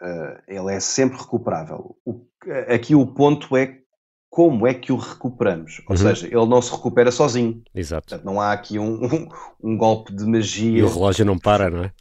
ele 0.47 0.71
é 0.71 0.79
sempre 0.79 1.17
recuperável. 1.17 1.95
O, 2.05 2.23
aqui 2.67 2.93
o 2.93 3.07
ponto 3.07 3.57
é 3.57 3.79
como 4.29 4.67
é 4.67 4.73
que 4.73 4.91
o 4.91 4.95
recuperamos? 4.95 5.81
Ou 5.87 5.95
uhum. 5.95 5.97
seja, 5.97 6.27
ele 6.27 6.45
não 6.45 6.61
se 6.61 6.71
recupera 6.71 7.11
sozinho. 7.11 7.63
Exato. 7.73 8.09
Portanto, 8.09 8.25
não 8.25 8.39
há 8.39 8.51
aqui 8.51 8.77
um, 8.77 9.03
um, 9.03 9.27
um, 9.63 9.77
golpe 9.77 10.13
de 10.13 10.23
magia. 10.25 10.79
E 10.79 10.83
o 10.83 10.87
relógio 10.87 11.25
não 11.25 11.37
para, 11.37 11.69
não 11.69 11.83
é? 11.83 11.91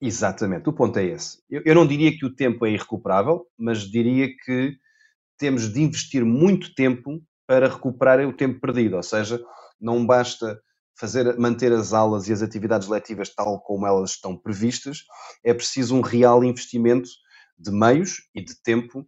Exatamente, 0.00 0.68
o 0.68 0.72
ponto 0.72 0.98
é 0.98 1.04
esse. 1.04 1.42
Eu, 1.48 1.62
eu 1.64 1.74
não 1.74 1.86
diria 1.86 2.16
que 2.16 2.26
o 2.26 2.34
tempo 2.34 2.66
é 2.66 2.70
irrecuperável, 2.70 3.46
mas 3.58 3.80
diria 3.80 4.28
que 4.44 4.76
temos 5.38 5.72
de 5.72 5.80
investir 5.82 6.24
muito 6.24 6.74
tempo 6.74 7.22
para 7.46 7.68
recuperar 7.68 8.20
o 8.26 8.32
tempo 8.32 8.60
perdido. 8.60 8.96
Ou 8.96 9.02
seja, 9.02 9.42
não 9.80 10.04
basta 10.04 10.60
fazer, 10.98 11.38
manter 11.38 11.72
as 11.72 11.92
aulas 11.92 12.28
e 12.28 12.32
as 12.32 12.42
atividades 12.42 12.88
letivas 12.88 13.34
tal 13.34 13.60
como 13.60 13.86
elas 13.86 14.12
estão 14.12 14.36
previstas, 14.36 15.04
é 15.44 15.52
preciso 15.52 15.94
um 15.94 16.00
real 16.00 16.42
investimento 16.42 17.08
de 17.58 17.70
meios 17.70 18.28
e 18.34 18.42
de 18.42 18.54
tempo 18.62 19.06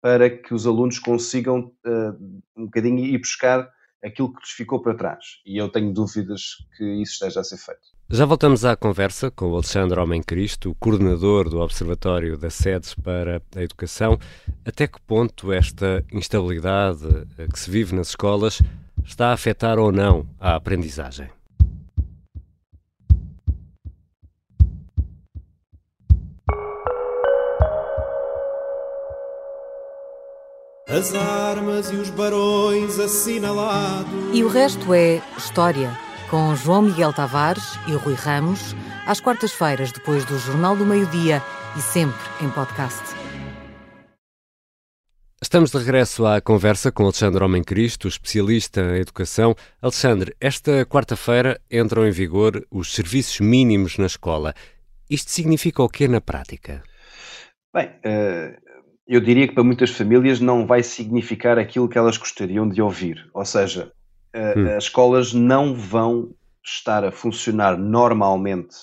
para 0.00 0.30
que 0.30 0.52
os 0.52 0.66
alunos 0.66 0.98
consigam 0.98 1.72
uh, 1.86 2.42
um 2.56 2.66
bocadinho 2.66 3.04
ir 3.04 3.18
buscar 3.18 3.68
aquilo 4.04 4.32
que 4.32 4.40
lhes 4.40 4.50
ficou 4.50 4.82
para 4.82 4.96
trás. 4.96 5.24
E 5.46 5.56
eu 5.56 5.70
tenho 5.70 5.92
dúvidas 5.92 6.56
que 6.76 6.84
isso 7.02 7.14
esteja 7.14 7.40
a 7.40 7.44
ser 7.44 7.56
feito. 7.56 7.93
Já 8.10 8.26
voltamos 8.26 8.66
à 8.66 8.76
conversa 8.76 9.30
com 9.30 9.50
o 9.50 9.54
Alexandre 9.54 9.98
Homem 9.98 10.22
Cristo, 10.22 10.76
coordenador 10.78 11.48
do 11.48 11.58
Observatório 11.58 12.36
da 12.36 12.50
SEDES 12.50 12.94
para 12.94 13.40
a 13.56 13.62
Educação. 13.62 14.18
Até 14.64 14.86
que 14.86 15.00
ponto 15.00 15.50
esta 15.50 16.04
instabilidade 16.12 17.06
eh, 17.38 17.46
que 17.50 17.58
se 17.58 17.70
vive 17.70 17.94
nas 17.94 18.08
escolas 18.08 18.60
está 19.02 19.30
a 19.30 19.32
afetar 19.32 19.78
ou 19.78 19.90
não 19.90 20.26
a 20.38 20.54
aprendizagem? 20.54 21.30
as 30.86 31.12
armas 31.12 31.90
e 31.90 31.96
os 31.96 32.08
barões 32.10 33.00
assinalados. 33.00 34.12
E 34.32 34.44
o 34.44 34.48
resto 34.48 34.94
é 34.94 35.20
história, 35.36 35.90
com 36.34 36.52
João 36.56 36.82
Miguel 36.82 37.12
Tavares 37.12 37.78
e 37.86 37.92
Rui 37.92 38.14
Ramos, 38.14 38.74
às 39.06 39.20
quartas-feiras, 39.20 39.92
depois 39.92 40.24
do 40.24 40.36
Jornal 40.36 40.76
do 40.76 40.84
Meio-Dia 40.84 41.40
e 41.76 41.80
sempre 41.80 42.18
em 42.42 42.50
podcast. 42.50 43.04
Estamos 45.40 45.70
de 45.70 45.78
regresso 45.78 46.26
à 46.26 46.40
conversa 46.40 46.90
com 46.90 47.04
Alexandre 47.04 47.44
Homem 47.44 47.62
Cristo, 47.62 48.08
especialista 48.08 48.80
em 48.80 49.02
educação. 49.02 49.54
Alexandre, 49.80 50.34
esta 50.40 50.84
quarta-feira 50.84 51.60
entram 51.70 52.04
em 52.04 52.10
vigor 52.10 52.66
os 52.68 52.92
serviços 52.92 53.38
mínimos 53.38 53.96
na 53.96 54.06
escola. 54.06 54.54
Isto 55.08 55.30
significa 55.30 55.84
o 55.84 55.88
quê 55.88 56.08
na 56.08 56.20
prática? 56.20 56.82
Bem, 57.72 57.86
uh, 57.86 58.56
eu 59.06 59.20
diria 59.20 59.46
que 59.46 59.54
para 59.54 59.62
muitas 59.62 59.90
famílias 59.90 60.40
não 60.40 60.66
vai 60.66 60.82
significar 60.82 61.60
aquilo 61.60 61.88
que 61.88 61.96
elas 61.96 62.16
gostariam 62.16 62.68
de 62.68 62.82
ouvir. 62.82 63.24
Ou 63.32 63.44
seja, 63.44 63.92
hum. 64.34 64.76
as 64.76 64.84
escolas 64.84 65.32
não 65.32 65.74
vão 65.74 66.34
estar 66.64 67.04
a 67.04 67.12
funcionar 67.12 67.78
normalmente, 67.78 68.74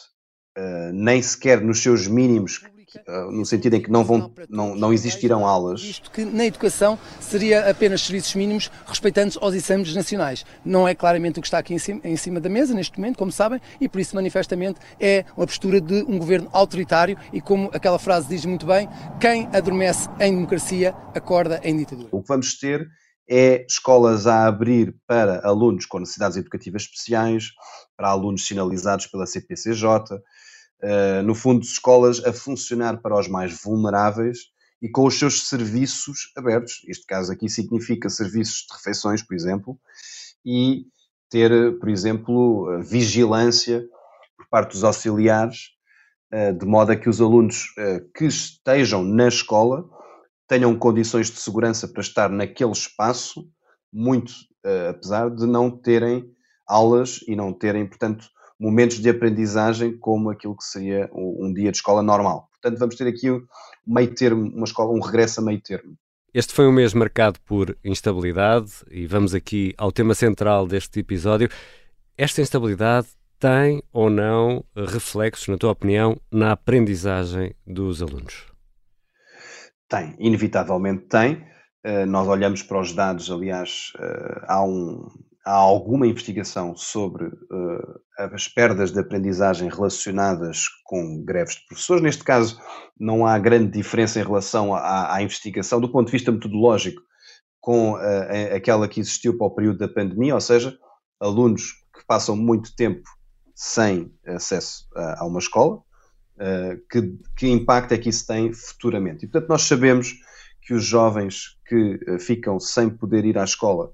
uh, 0.58 0.94
nem 0.94 1.22
sequer 1.22 1.62
nos 1.62 1.82
seus 1.82 2.08
mínimos 2.08 2.62
ah, 3.08 3.32
no 3.32 3.46
sentido 3.46 3.76
em 3.76 3.82
que 3.82 3.90
não, 3.90 4.04
vão, 4.04 4.34
não, 4.50 4.76
não 4.76 4.92
existirão 4.92 5.46
aulas. 5.46 5.82
Isto 5.82 6.12
que 6.12 6.26
na 6.26 6.46
educação 6.46 7.00
seria 7.20 7.70
apenas 7.70 8.02
serviços 8.02 8.36
mínimos 8.36 8.70
respeitando 8.86 9.38
aos 9.40 9.54
exames 9.54 9.96
nacionais. 9.96 10.46
Não 10.66 10.88
é 10.88 10.94
claramente 10.94 11.40
o 11.40 11.42
que 11.42 11.48
está 11.48 11.58
aqui 11.58 11.74
em 11.74 11.80
cima, 11.80 12.02
em 12.04 12.18
cima 12.18 12.40
da 12.40 12.50
mesa 12.50 12.74
neste 12.74 13.00
momento, 13.00 13.18
como 13.18 13.32
sabem, 13.32 13.62
e 13.80 13.88
por 13.88 14.02
isso 14.02 14.16
manifestamente 14.16 14.80
é 15.00 15.24
uma 15.38 15.48
postura 15.48 15.80
de 15.80 16.04
um 16.04 16.18
governo 16.18 16.50
autoritário 16.52 17.18
e 17.32 17.40
como 17.40 17.70
aquela 17.74 17.98
frase 17.98 18.28
diz 18.28 18.46
muito 18.46 18.66
bem, 18.66 18.90
quem 19.20 19.48
adormece 19.54 20.10
em 20.20 20.34
democracia 20.34 20.94
acorda 21.16 21.62
em 21.64 21.78
ditadura. 21.78 22.10
O 22.12 22.22
que 22.22 22.28
vamos 22.28 22.58
ter 22.58 22.86
é 23.32 23.66
escolas 23.66 24.28
a 24.28 24.46
abrir 24.46 24.94
para 25.08 25.40
alunos 25.48 25.86
com 25.86 26.00
necessidades 26.00 26.36
educativas 26.36 26.82
especiais, 26.82 27.54
para 27.96 28.10
alunos 28.10 28.46
sinalizados 28.46 29.08
pela 29.08 29.26
CPCJ, 29.26 29.86
uh, 29.86 31.24
no 31.24 31.34
fundo, 31.34 31.64
escolas 31.64 32.22
a 32.26 32.34
funcionar 32.34 33.02
para 33.02 33.18
os 33.18 33.30
mais 33.30 33.58
vulneráveis 33.64 34.50
e 34.82 34.90
com 34.90 35.06
os 35.06 35.18
seus 35.18 35.48
serviços 35.48 36.34
abertos. 36.36 36.82
Este 36.90 37.06
caso 37.06 37.32
aqui 37.32 37.48
significa 37.48 38.10
serviços 38.10 38.66
de 38.70 38.76
refeições, 38.76 39.24
por 39.24 39.34
exemplo, 39.34 39.80
e 40.46 40.88
ter, 41.30 41.80
por 41.80 41.88
exemplo, 41.88 42.82
vigilância 42.82 43.82
por 44.36 44.50
parte 44.50 44.74
dos 44.74 44.84
auxiliares, 44.84 45.70
uh, 46.34 46.52
de 46.52 46.66
modo 46.66 46.92
a 46.92 46.98
que 46.98 47.08
os 47.08 47.22
alunos 47.22 47.68
que 48.14 48.26
estejam 48.26 49.06
na 49.06 49.30
escola 49.30 49.90
tenham 50.52 50.78
condições 50.78 51.32
de 51.32 51.40
segurança 51.40 51.88
para 51.88 52.02
estar 52.02 52.30
naquele 52.30 52.74
espaço, 52.74 53.48
muito 53.90 54.34
apesar 54.90 55.30
de 55.30 55.48
não 55.48 55.72
terem 55.72 56.26
aulas 56.68 57.22
e 57.26 57.38
não 57.38 57.54
terem, 57.54 57.88
portanto, 57.88 58.26
momentos 58.60 59.00
de 59.00 59.10
aprendizagem 59.10 59.98
como 59.98 60.30
aquilo 60.30 60.58
que 60.58 60.66
seria 60.66 61.10
um 61.14 61.54
dia 61.54 61.72
de 61.72 61.78
escola 61.78 62.04
normal. 62.04 62.50
Portanto, 62.52 62.78
vamos 62.78 62.96
ter 62.96 63.08
aqui 63.08 63.32
um 63.32 63.42
meio 63.88 64.14
termo, 64.14 64.42
uma 64.54 64.66
escola, 64.66 64.92
um 64.92 65.00
regresso 65.00 65.40
a 65.40 65.44
meio 65.46 65.62
termo. 65.62 65.96
Este 66.34 66.52
foi 66.52 66.68
um 66.68 66.74
mês 66.74 66.94
marcado 66.94 67.40
por 67.46 67.78
instabilidade 67.82 68.72
e 68.92 69.08
vamos 69.08 69.34
aqui 69.34 69.74
ao 69.78 69.90
tema 69.90 70.14
central 70.14 70.68
deste 70.68 71.00
episódio. 71.00 71.48
Esta 72.18 72.42
instabilidade 72.42 73.08
tem 73.40 73.82
ou 73.94 74.10
não 74.10 74.66
reflexos, 74.76 75.48
na 75.48 75.58
tua 75.58 75.72
opinião, 75.72 76.20
na 76.30 76.52
aprendizagem 76.52 77.56
dos 77.66 78.02
alunos? 78.02 78.51
Tem, 79.92 80.16
inevitavelmente 80.20 81.04
tem. 81.10 81.46
Uh, 81.86 82.06
nós 82.08 82.26
olhamos 82.26 82.64
para 82.64 82.80
os 82.80 82.94
dados, 82.94 83.30
aliás, 83.30 83.92
uh, 84.00 84.46
há 84.48 84.64
um, 84.64 85.06
há 85.46 85.54
alguma 85.54 86.08
investigação 86.08 86.74
sobre 86.78 87.26
uh, 87.26 88.00
as 88.34 88.48
perdas 88.48 88.94
de 88.94 89.02
aprendizagem 89.02 89.68
relacionadas 89.68 90.64
com 90.86 91.22
greves 91.26 91.56
de 91.56 91.66
professores. 91.68 92.02
Neste 92.02 92.24
caso, 92.24 92.58
não 92.98 93.26
há 93.26 93.38
grande 93.38 93.70
diferença 93.70 94.18
em 94.18 94.24
relação 94.24 94.74
à, 94.74 95.14
à 95.14 95.22
investigação 95.22 95.82
do 95.82 95.92
ponto 95.92 96.06
de 96.06 96.14
vista 96.14 96.32
metodológico 96.32 97.02
com 97.60 97.96
aquela 98.56 98.88
que 98.88 99.00
existiu 99.00 99.38
para 99.38 99.46
o 99.46 99.54
período 99.54 99.78
da 99.78 99.88
pandemia, 99.88 100.34
ou 100.34 100.42
seja, 100.42 100.76
alunos 101.20 101.74
que 101.96 102.04
passam 102.08 102.36
muito 102.36 102.76
tempo 102.76 103.08
sem 103.54 104.12
acesso 104.26 104.88
a, 104.96 105.22
a 105.22 105.28
uma 105.28 105.38
escola, 105.38 105.84
que, 106.90 107.20
que 107.36 107.48
impacto 107.48 107.94
é 107.94 107.98
que 107.98 108.10
isso 108.10 108.26
tem 108.26 108.52
futuramente. 108.54 109.26
E, 109.26 109.28
portanto, 109.28 109.50
nós 109.50 109.64
sabemos 109.64 110.14
que 110.62 110.74
os 110.74 110.84
jovens 110.84 111.58
que 111.68 112.00
ficam 112.20 112.60
sem 112.60 112.90
poder 112.90 113.26
ir 113.26 113.38
à 113.38 113.44
escola 113.44 113.92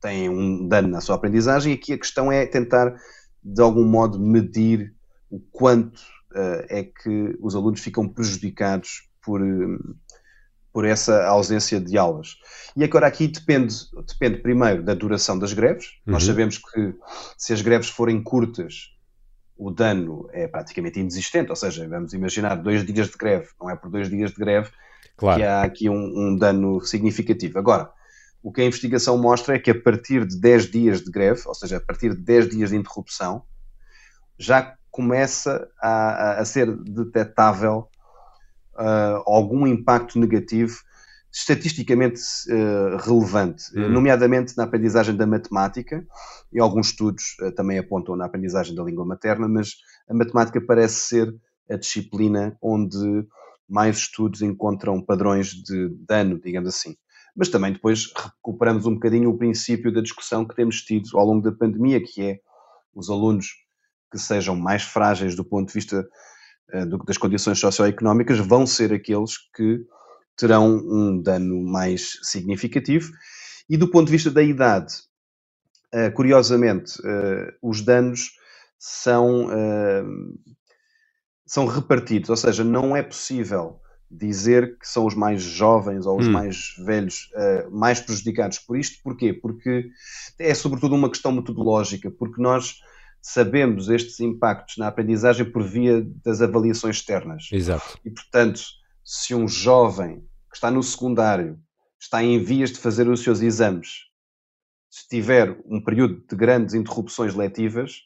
têm 0.00 0.28
um 0.28 0.68
dano 0.68 0.88
na 0.88 1.00
sua 1.00 1.16
aprendizagem, 1.16 1.72
e 1.72 1.76
aqui 1.76 1.92
a 1.92 1.98
questão 1.98 2.30
é 2.30 2.46
tentar, 2.46 2.94
de 3.42 3.60
algum 3.60 3.84
modo, 3.84 4.18
medir 4.18 4.94
o 5.30 5.40
quanto 5.40 6.00
é 6.68 6.84
que 6.84 7.36
os 7.40 7.54
alunos 7.54 7.80
ficam 7.80 8.08
prejudicados 8.08 9.08
por, 9.24 9.40
por 10.72 10.84
essa 10.84 11.26
ausência 11.26 11.80
de 11.80 11.96
aulas. 11.96 12.36
E 12.76 12.84
agora 12.84 13.06
aqui 13.06 13.26
depende, 13.26 13.74
depende 14.06 14.42
primeiro 14.42 14.82
da 14.82 14.94
duração 14.94 15.38
das 15.38 15.52
greves. 15.52 15.86
Uhum. 16.06 16.12
Nós 16.12 16.24
sabemos 16.24 16.58
que 16.58 16.94
se 17.38 17.52
as 17.52 17.62
greves 17.62 17.88
forem 17.88 18.22
curtas, 18.22 18.94
o 19.56 19.70
dano 19.70 20.28
é 20.32 20.46
praticamente 20.46 21.00
inexistente, 21.00 21.50
ou 21.50 21.56
seja, 21.56 21.88
vamos 21.88 22.12
imaginar 22.12 22.56
dois 22.56 22.84
dias 22.84 23.08
de 23.08 23.16
greve, 23.16 23.48
não 23.60 23.70
é 23.70 23.76
por 23.76 23.90
dois 23.90 24.08
dias 24.08 24.30
de 24.30 24.36
greve 24.36 24.70
claro. 25.16 25.40
que 25.40 25.46
há 25.46 25.62
aqui 25.62 25.88
um, 25.88 25.94
um 25.94 26.36
dano 26.36 26.80
significativo. 26.80 27.58
Agora, 27.58 27.90
o 28.42 28.52
que 28.52 28.60
a 28.60 28.64
investigação 28.64 29.18
mostra 29.18 29.56
é 29.56 29.58
que 29.58 29.70
a 29.70 29.80
partir 29.80 30.26
de 30.26 30.38
10 30.38 30.70
dias 30.70 31.00
de 31.02 31.10
greve, 31.10 31.42
ou 31.46 31.54
seja, 31.54 31.78
a 31.78 31.80
partir 31.80 32.14
de 32.14 32.20
10 32.20 32.50
dias 32.50 32.70
de 32.70 32.76
interrupção, 32.76 33.42
já 34.38 34.76
começa 34.90 35.68
a, 35.80 36.40
a 36.40 36.44
ser 36.44 36.70
detectável 36.76 37.88
uh, 38.74 39.22
algum 39.26 39.66
impacto 39.66 40.18
negativo 40.18 40.76
estatisticamente 41.36 42.20
uh, 42.48 42.96
relevante, 42.96 43.64
uhum. 43.76 43.90
nomeadamente 43.90 44.56
na 44.56 44.64
aprendizagem 44.64 45.14
da 45.14 45.26
matemática, 45.26 46.02
e 46.50 46.58
alguns 46.58 46.88
estudos 46.88 47.36
uh, 47.42 47.52
também 47.52 47.78
apontam 47.78 48.16
na 48.16 48.24
aprendizagem 48.24 48.74
da 48.74 48.82
língua 48.82 49.04
materna, 49.04 49.46
mas 49.46 49.74
a 50.08 50.14
matemática 50.14 50.60
parece 50.60 50.94
ser 51.08 51.34
a 51.70 51.76
disciplina 51.76 52.56
onde 52.62 53.26
mais 53.68 53.98
estudos 53.98 54.40
encontram 54.40 55.02
padrões 55.02 55.48
de 55.48 55.90
dano, 56.06 56.40
digamos 56.40 56.68
assim 56.68 56.96
mas 57.36 57.50
também 57.50 57.74
depois 57.74 58.10
recuperamos 58.16 58.86
um 58.86 58.94
bocadinho 58.94 59.28
o 59.28 59.36
princípio 59.36 59.92
da 59.92 60.00
discussão 60.00 60.46
que 60.46 60.56
temos 60.56 60.80
tido 60.80 61.06
ao 61.18 61.26
longo 61.26 61.42
da 61.42 61.52
pandemia, 61.54 62.02
que 62.02 62.22
é 62.22 62.40
os 62.94 63.10
alunos 63.10 63.48
que 64.10 64.18
sejam 64.18 64.56
mais 64.56 64.82
frágeis 64.82 65.36
do 65.36 65.44
ponto 65.44 65.68
de 65.68 65.74
vista 65.74 66.08
uh, 66.72 67.04
das 67.04 67.18
condições 67.18 67.60
socioeconómicas 67.60 68.38
vão 68.38 68.66
ser 68.66 68.90
aqueles 68.90 69.32
que 69.54 69.84
terão 70.36 70.76
um 70.76 71.20
dano 71.20 71.62
mais 71.62 72.18
significativo. 72.22 73.12
E 73.68 73.76
do 73.76 73.90
ponto 73.90 74.06
de 74.06 74.12
vista 74.12 74.30
da 74.30 74.42
idade, 74.42 74.94
uh, 75.94 76.12
curiosamente, 76.12 77.00
uh, 77.00 77.52
os 77.62 77.80
danos 77.80 78.32
são, 78.78 79.48
são 81.46 81.66
repartidos, 81.66 82.28
ou 82.28 82.36
seja, 82.36 82.62
não 82.62 82.94
é 82.94 83.02
possível 83.02 83.80
dizer 84.08 84.78
que 84.78 84.86
são 84.86 85.06
os 85.06 85.14
mais 85.14 85.42
jovens 85.42 86.04
ou 86.04 86.20
os 86.20 86.26
Hum. 86.26 86.32
mais 86.32 86.74
velhos 86.84 87.30
mais 87.72 88.00
prejudicados 88.00 88.58
por 88.58 88.78
isto. 88.78 89.02
Porquê? 89.02 89.32
Porque 89.32 89.88
é 90.38 90.52
sobretudo 90.52 90.94
uma 90.94 91.08
questão 91.08 91.32
metodológica, 91.32 92.10
porque 92.10 92.40
nós 92.40 92.74
sabemos 93.26 93.88
estes 93.88 94.20
impactos 94.20 94.76
na 94.76 94.86
aprendizagem 94.86 95.50
por 95.50 95.64
via 95.64 96.06
das 96.24 96.40
avaliações 96.40 96.96
externas. 96.96 97.48
Exato. 97.50 97.98
E, 98.04 98.10
portanto, 98.10 98.60
se 99.06 99.36
um 99.36 99.46
jovem 99.46 100.18
que 100.50 100.56
está 100.56 100.68
no 100.68 100.82
secundário 100.82 101.58
está 101.98 102.22
em 102.24 102.42
vias 102.42 102.70
de 102.72 102.78
fazer 102.80 103.08
os 103.08 103.20
seus 103.22 103.40
exames, 103.40 104.06
se 104.90 105.08
tiver 105.08 105.56
um 105.64 105.80
período 105.82 106.24
de 106.28 106.34
grandes 106.34 106.74
interrupções 106.74 107.32
letivas, 107.34 108.00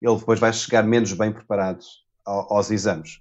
ele 0.00 0.16
depois 0.16 0.40
vai 0.40 0.52
chegar 0.52 0.82
menos 0.82 1.12
bem 1.12 1.30
preparado 1.30 1.84
ao- 2.24 2.54
aos 2.54 2.70
exames. 2.70 3.20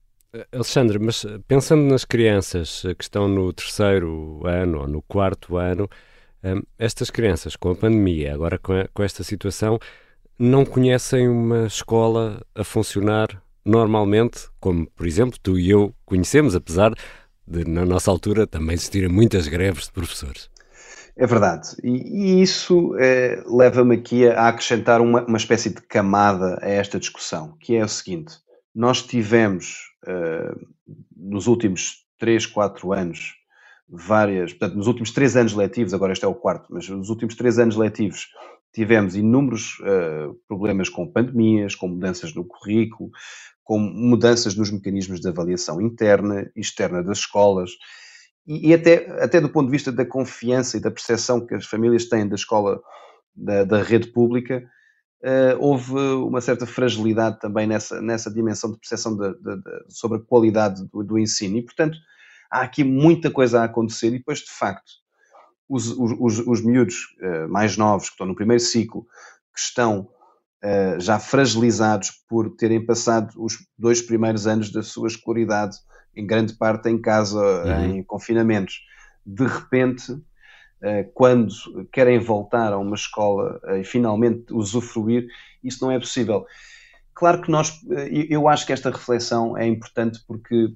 Alexandre, 0.54 0.98
mas 0.98 1.26
eh, 1.26 1.38
pensando 1.46 1.84
nas 1.84 2.06
crianças 2.06 2.84
eh, 2.86 2.96
que 2.96 3.04
estão 3.04 3.28
no 3.28 3.52
terceiro 3.52 4.42
ano 4.48 4.80
ou 4.82 4.88
no 4.88 5.02
quarto 5.02 5.58
ano, 5.58 5.90
estas 6.80 7.12
crianças 7.12 7.56
com 7.56 7.70
a 7.70 7.76
pandemia, 7.76 8.34
agora 8.34 8.58
com 8.58 9.04
esta 9.04 9.24
situação, 9.24 9.78
não 10.40 10.66
conhecem 10.66 11.28
uma 11.30 11.68
escola 11.68 12.44
a 12.56 12.64
funcionar 12.64 13.44
normalmente, 13.66 14.48
como 14.60 14.90
por 14.92 15.06
exemplo 15.06 15.40
tu 15.42 15.58
e 15.58 15.70
eu 15.70 15.94
conhecemos, 16.06 16.56
apesar 16.56 16.94
de 17.48 17.66
na 17.66 17.86
nossa 17.86 18.10
altura 18.10 18.48
também 18.48 18.74
existirem 18.74 19.10
muitas 19.10 19.48
greves 19.48 19.86
de 19.86 19.92
professores. 19.92 20.50
É 21.16 21.28
verdade. 21.28 21.76
E, 21.84 22.40
e 22.40 22.42
isso 22.42 22.96
eh, 22.98 23.44
leva-me 23.46 23.96
aqui 23.96 24.28
a, 24.28 24.42
a 24.42 24.48
acrescentar 24.48 25.02
uma, 25.02 25.24
uma 25.26 25.38
espécie 25.38 25.70
de 25.70 25.82
camada 25.82 26.58
a 26.62 26.70
esta 26.70 27.00
discussão, 27.00 27.56
que 27.60 27.76
é 27.76 27.84
o 27.84 27.88
seguinte: 27.88 28.36
nós 28.74 29.04
tivemos 29.04 29.92
eh, 30.08 30.56
nos 31.16 31.48
últimos 31.48 32.06
3, 32.18 32.46
4 32.46 32.94
anos 32.94 33.36
várias, 33.88 34.54
portanto, 34.54 34.78
nos 34.78 34.88
últimos 34.88 35.12
3 35.12 35.36
anos 35.36 35.54
letivos, 35.54 35.94
agora 35.94 36.14
este 36.14 36.24
é 36.24 36.28
o 36.28 36.34
quarto, 36.34 36.68
mas 36.70 36.88
nos 36.88 37.10
últimos 37.10 37.36
3 37.36 37.60
anos 37.60 37.76
letivos 37.76 38.30
tivemos 38.74 39.16
inúmeros 39.16 39.78
eh, 39.84 40.30
problemas 40.48 40.90
com 40.90 41.12
pandemias, 41.12 41.76
com 41.76 41.88
mudanças 41.88 42.34
no 42.34 42.46
currículo, 42.46 43.10
com 43.64 43.80
mudanças 43.80 44.56
nos 44.56 44.72
mecanismos 44.72 45.20
de 45.22 45.28
avaliação 45.30 45.82
interna 45.82 46.50
e 46.56 46.62
externa 46.62 47.04
das 47.04 47.20
escolas 47.20 47.72
e, 48.48 48.70
e 48.70 48.74
até, 48.74 49.10
até 49.24 49.40
do 49.40 49.50
ponto 49.50 49.68
de 49.68 49.72
vista 49.72 49.92
da 49.92 50.06
confiança 50.06 50.78
e 50.78 50.82
da 50.82 50.92
percepção 50.92 51.46
que 51.46 51.56
as 51.56 51.66
famílias 51.66 52.06
têm 52.06 52.28
da 52.28 52.36
escola, 52.36 52.82
da, 53.36 53.64
da 53.64 53.82
rede 53.84 54.08
pública, 54.12 54.64
eh, 55.24 55.56
houve 55.60 55.94
uma 55.94 56.42
certa 56.42 56.66
fragilidade 56.66 57.40
também 57.40 57.68
nessa, 57.68 58.02
nessa 58.02 58.32
dimensão 58.34 58.72
de 58.72 58.80
percepção 58.80 59.16
de- 59.16 59.34
de- 59.36 59.58
de- 59.62 59.86
sobre 59.90 60.18
a 60.18 60.22
qualidade 60.22 60.84
do, 60.92 61.04
do 61.04 61.20
ensino. 61.20 61.58
E, 61.58 61.62
portanto, 61.64 61.98
há 62.52 62.62
aqui 62.62 62.84
muita 62.84 63.30
coisa 63.30 63.62
a 63.62 63.66
acontecer 63.66 64.08
e 64.08 64.18
depois, 64.18 64.40
de 64.40 64.52
facto, 64.52 64.92
os, 65.72 65.88
os, 65.98 66.12
os, 66.20 66.40
os 66.46 66.62
miúdos 66.62 67.16
eh, 67.22 67.48
mais 67.48 67.78
novos, 67.78 68.08
que 68.10 68.14
estão 68.16 68.28
no 68.28 68.36
primeiro 68.36 68.62
ciclo, 68.62 69.04
que 69.54 69.60
estão 69.60 70.10
eh, 70.62 70.98
já 71.00 71.18
fragilizados 71.18 72.12
por 72.28 72.50
terem 72.58 72.86
passado 72.86 73.34
os 73.38 73.58
dois 73.78 74.02
primeiros 74.02 74.46
anos 74.46 74.70
da 74.70 74.84
sua 74.84 75.08
escolaridade, 75.08 75.78
em 76.14 76.28
grande 76.28 76.54
parte 76.58 76.90
em 76.90 77.00
casa, 77.02 77.40
Uhum. 77.40 77.86
em 77.86 78.04
confinamentos. 78.04 78.82
De 79.26 79.46
repente, 79.48 80.14
eh, 80.82 81.10
quando 81.14 81.54
querem 81.94 82.20
voltar 82.20 82.74
a 82.74 82.78
uma 82.78 82.96
escola 82.96 83.62
e 83.80 83.84
finalmente 83.86 84.54
usufruir, 84.54 85.26
isso 85.64 85.84
não 85.86 85.92
é 85.92 85.98
possível. 85.98 86.46
Claro 87.14 87.42
que 87.42 87.52
nós, 87.52 87.80
eu 88.30 88.48
acho 88.48 88.66
que 88.66 88.74
esta 88.74 88.90
reflexão 88.90 89.56
é 89.58 89.66
importante 89.68 90.20
porque 90.28 90.74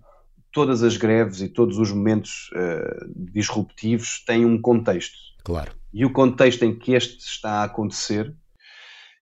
todas 0.56 0.82
as 0.84 0.96
greves 0.96 1.42
e 1.42 1.50
todos 1.50 1.78
os 1.78 1.92
momentos 1.92 2.50
eh, 2.56 3.06
disruptivos 3.14 4.24
têm 4.26 4.46
um 4.46 4.60
contexto. 4.60 5.18
Claro. 5.44 5.74
E 5.94 6.06
o 6.06 6.14
contexto 6.14 6.64
em 6.64 6.74
que 6.74 6.94
este 6.94 7.20
está 7.20 7.60
a 7.60 7.64
acontecer 7.66 8.34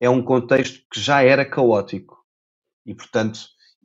é 0.01 0.09
um 0.09 0.21
contexto 0.21 0.81
que 0.91 0.99
já 0.99 1.23
era 1.23 1.45
caótico. 1.45 2.17
E, 2.85 2.93
portanto, 2.93 3.39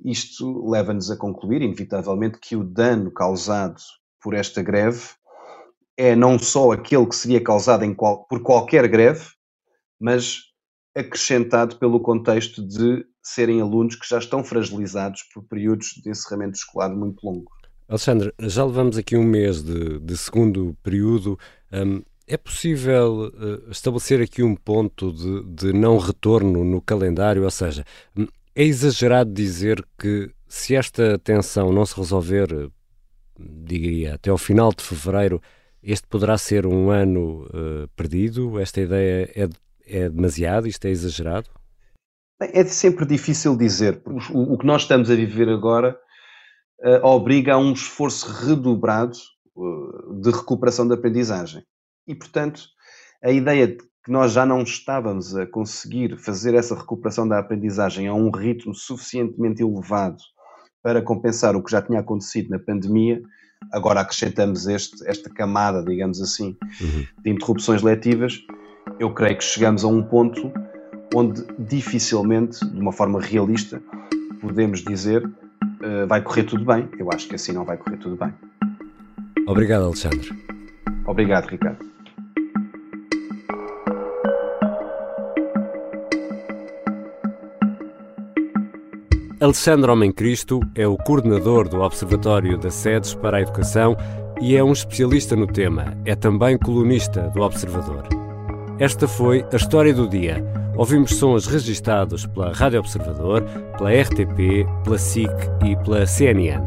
isto 0.05 0.69
leva-nos 0.69 1.13
a 1.13 1.17
concluir, 1.17 1.63
inevitavelmente, 1.63 2.41
que 2.41 2.57
o 2.57 2.65
dano 2.65 3.13
causado 3.13 3.81
por 4.21 4.35
esta 4.35 4.61
greve 4.61 5.03
é 5.97 6.17
não 6.17 6.41
só 6.41 6.73
aquele 6.73 7.07
que 7.07 7.15
seria 7.15 7.43
causado 7.43 7.95
qual- 7.95 8.27
por 8.27 8.43
qualquer 8.43 8.89
greve, 8.89 9.25
mas 10.01 10.41
acrescentado 10.97 11.77
pelo 11.77 12.01
contexto 12.01 12.67
de 12.67 13.07
serem 13.29 13.61
alunos 13.61 13.95
que 13.95 14.09
já 14.09 14.19
estão 14.19 14.43
fragilizados 14.43 15.23
por 15.35 15.43
períodos 15.43 16.01
de 16.03 16.09
encerramento 16.09 16.57
escolar 16.57 16.89
muito 16.95 17.25
longos. 17.25 17.53
Alexandre, 17.87 18.33
já 18.41 18.65
levamos 18.65 18.97
aqui 18.97 19.17
um 19.17 19.25
mês 19.25 19.63
de, 19.63 19.99
de 19.99 20.17
segundo 20.17 20.77
período. 20.83 21.39
Hum, 21.73 22.03
é 22.27 22.37
possível 22.37 23.33
eh, 23.35 23.71
estabelecer 23.71 24.21
aqui 24.21 24.43
um 24.43 24.55
ponto 24.55 25.13
de, 25.13 25.43
de 25.45 25.73
não 25.73 25.99
retorno 25.99 26.65
no 26.65 26.81
calendário? 26.81 27.45
Ou 27.45 27.51
seja, 27.51 27.85
hum, 28.17 28.27
é 28.55 28.65
exagerado 28.65 29.33
dizer 29.33 29.85
que 29.99 30.31
se 30.47 30.75
esta 30.75 31.19
tensão 31.19 31.73
não 31.73 31.85
se 31.85 31.97
resolver, 31.97 32.71
diria, 33.39 34.15
até 34.15 34.31
ao 34.31 34.39
final 34.39 34.73
de 34.73 34.83
fevereiro, 34.83 35.41
este 35.83 36.07
poderá 36.07 36.37
ser 36.39 36.67
um 36.67 36.91
ano 36.91 37.47
eh, 37.53 37.89
perdido? 37.95 38.59
Esta 38.59 38.81
ideia 38.81 39.31
é, 39.35 39.49
é 39.87 40.09
demasiado? 40.09 40.67
Isto 40.67 40.87
é 40.87 40.91
exagerado? 40.91 41.58
É 42.41 42.65
sempre 42.65 43.05
difícil 43.05 43.57
dizer, 43.57 44.01
porque 44.03 44.33
o, 44.33 44.55
o 44.55 44.59
que 44.59 44.67
nós 44.67 44.83
estamos 44.83 45.11
a 45.11 45.15
viver 45.15 45.49
agora 45.49 45.99
eh, 46.81 47.01
obriga 47.03 47.55
a 47.55 47.59
um 47.59 47.73
esforço 47.73 48.31
redobrado 48.31 49.19
eh, 49.57 50.21
de 50.21 50.31
recuperação 50.31 50.87
da 50.87 50.95
aprendizagem. 50.95 51.65
E, 52.07 52.15
portanto, 52.15 52.63
a 53.23 53.33
ideia 53.33 53.67
de 53.67 53.79
que 53.79 54.13
nós 54.13 54.33
já 54.33 54.47
não 54.47 54.63
estávamos 54.63 55.35
a 55.37 55.47
conseguir 55.47 56.17
fazer 56.17 56.55
essa 56.55 56.77
recuperação 56.77 57.27
da 57.27 57.41
aprendizagem 57.41 58.07
a 58.07 58.15
um 58.15 58.31
ritmo 58.31 58.73
suficientemente 58.73 59.61
elevado 59.61 60.23
para 60.81 61.03
compensar 61.03 61.57
o 61.57 61.63
que 61.63 61.73
já 61.73 61.83
tinha 61.83 61.99
acontecido 61.99 62.51
na 62.51 62.59
pandemia, 62.59 63.21
agora 63.73 64.01
acrescentamos 64.01 64.69
este, 64.69 65.07
esta 65.09 65.29
camada, 65.29 65.83
digamos 65.83 66.23
assim, 66.23 66.57
de 67.23 67.31
interrupções 67.31 67.83
letivas, 67.83 68.39
eu 68.99 69.13
creio 69.13 69.37
que 69.37 69.45
chegamos 69.45 69.85
a 69.85 69.89
um 69.89 70.03
ponto 70.03 70.53
onde 71.15 71.45
dificilmente, 71.59 72.65
de 72.65 72.81
uma 72.81 72.93
forma 72.93 73.21
realista, 73.21 73.81
podemos 74.41 74.83
dizer 74.83 75.29
eh, 75.83 76.07
vai 76.07 76.21
correr 76.23 76.45
tudo 76.45 76.65
bem. 76.65 76.89
Eu 76.99 77.09
acho 77.13 77.29
que 77.29 77.35
assim 77.35 77.53
não 77.53 77.65
vai 77.65 77.77
correr 77.77 77.97
tudo 77.97 78.17
bem. 78.17 78.33
Obrigado, 79.47 79.85
Alexandre. 79.85 80.31
Obrigado, 81.07 81.47
Ricardo. 81.47 81.89
Alexandre 89.41 89.89
Homem 89.89 90.13
Cristo 90.13 90.59
é 90.75 90.87
o 90.87 90.97
coordenador 90.97 91.69
do 91.69 91.81
Observatório 91.81 92.59
da 92.59 92.71
SEDES 92.71 93.15
para 93.15 93.37
a 93.37 93.41
Educação 93.41 93.97
e 94.41 94.57
é 94.57 94.65
um 94.65 94.73
especialista 94.73 95.37
no 95.37 95.47
tema. 95.47 95.97
É 96.05 96.17
também 96.17 96.59
colunista 96.59 97.31
do 97.31 97.43
Observador. 97.43 98.18
Esta 98.79 99.09
foi 99.09 99.45
a 99.53 99.57
história 99.57 99.93
do 99.93 100.09
dia. 100.09 100.45
Ouvimos 100.77 101.17
sons 101.17 101.47
registados 101.47 102.25
pela 102.27 102.53
Rádio 102.53 102.79
Observador, 102.79 103.43
pela 103.77 103.91
RTP, 103.91 104.65
pela 104.85 104.97
SIC 104.97 105.29
e 105.65 105.75
pela 105.83 106.07
CNN. 106.07 106.63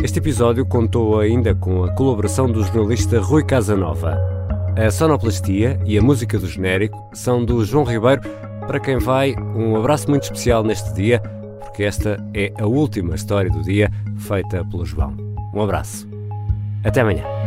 Este 0.00 0.20
episódio 0.20 0.64
contou 0.64 1.18
ainda 1.18 1.56
com 1.56 1.82
a 1.82 1.92
colaboração 1.94 2.46
do 2.46 2.62
jornalista 2.62 3.18
Rui 3.20 3.44
Casanova. 3.44 4.16
A 4.76 4.88
sonoplastia 4.92 5.80
e 5.84 5.98
a 5.98 6.02
música 6.02 6.38
do 6.38 6.46
genérico 6.46 6.96
são 7.12 7.44
do 7.44 7.64
João 7.64 7.84
Ribeiro, 7.84 8.22
para 8.68 8.78
quem 8.78 8.98
vai 8.98 9.34
um 9.34 9.74
abraço 9.76 10.08
muito 10.08 10.22
especial 10.22 10.62
neste 10.62 10.94
dia, 10.94 11.18
porque 11.58 11.82
esta 11.82 12.24
é 12.32 12.52
a 12.60 12.66
última 12.66 13.16
história 13.16 13.50
do 13.50 13.62
dia 13.62 13.90
feita 14.18 14.64
pelo 14.66 14.84
João. 14.84 15.16
Um 15.52 15.62
abraço. 15.62 16.08
Até 16.84 17.00
amanhã. 17.00 17.45